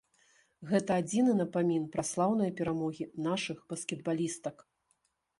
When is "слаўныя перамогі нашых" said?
2.11-3.57